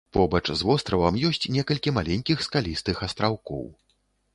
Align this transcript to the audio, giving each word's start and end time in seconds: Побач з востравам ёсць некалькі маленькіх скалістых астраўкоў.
Побач 0.15 0.47
з 0.61 0.65
востравам 0.69 1.19
ёсць 1.29 1.49
некалькі 1.59 1.95
маленькіх 2.01 2.37
скалістых 2.49 3.09
астраўкоў. 3.11 3.67